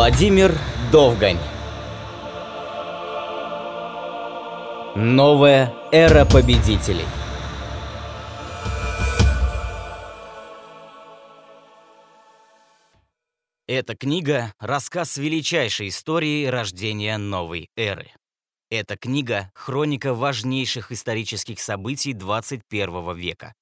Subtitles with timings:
[0.00, 0.58] Владимир
[0.90, 1.36] Довгань
[4.96, 7.04] Новая эра победителей
[13.66, 18.10] Эта книга– рассказ величайшей истории рождения новой эры.
[18.70, 23.52] Эта книга– хроника важнейших исторических событий 21 века.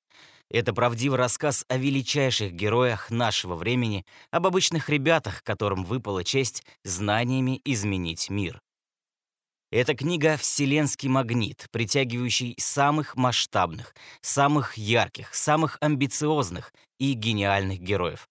[0.50, 7.60] Это правдивый рассказ о величайших героях нашего времени, об обычных ребятах, которым выпала честь знаниями
[7.64, 8.62] изменить мир.
[9.70, 18.26] Эта книга— вселенский магнит, притягивающий самых масштабных, самых ярких, самых амбициозных и гениальных героев.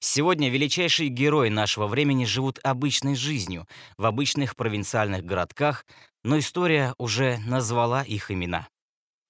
[0.00, 3.66] Сегодня величайшие герои нашего времени живут обычной жизнью
[3.98, 5.84] в обычных провинциальных городках,
[6.24, 8.68] но история уже назвала их имена.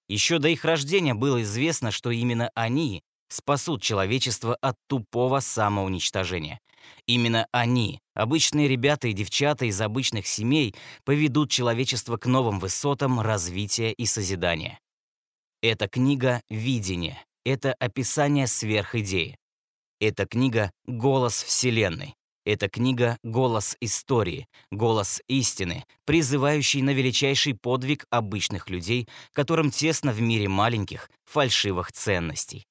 [0.09, 6.61] Еще до их рождения было известно, что именно они спасут человечество от тупого самоуничтожения.
[7.07, 13.93] Именно они, обычные ребята и девчата из обычных семей, поведут человечество к новым высотам развития
[13.93, 14.79] и созидания.
[15.63, 19.37] Эта книга— видение, это описание сверхидеи.
[20.01, 22.15] Эта книга— голос Вселенной.
[22.49, 30.23] Эта книга— голос истории, голос истины, призывающий на величайший подвиг обычных людей, которым тесно в
[30.23, 32.65] мире маленьких, фальшивых ценностей.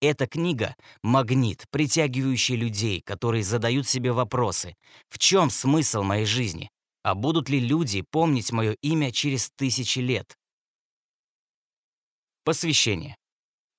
[0.00, 4.74] Эта книга— магнит, притягивающий людей, которые задают себе вопросы.
[5.10, 6.70] В чем смысл моей жизни?
[7.02, 10.38] А будут ли люди помнить мое имя через тысячи лет?
[12.44, 13.14] Посвящение.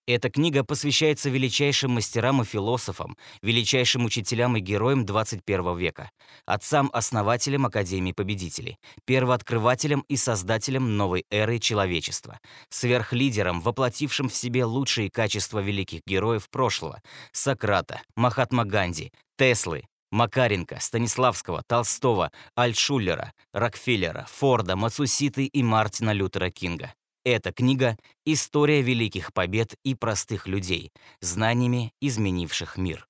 [0.09, 6.09] Эта книга посвящается величайшим мастерам и философам, величайшим учителям и героям 21 века,
[6.47, 12.39] отцам-основателям Академии Победителей, первооткрывателям и создателям новой эры человечества,
[12.71, 21.61] сверхлидерам, воплотившим в себе лучшие качества великих героев прошлого– Сократа, Махатма Ганди, Теслы, Макаренко, Станиславского,
[21.67, 26.95] Толстого, Альтшуллера, Рокфеллера, Форда, Мацуситы и Мартина Лютера Кинга.
[27.25, 33.08] Эта книга— история великих побед и простых людей, знаниями изменивших мир.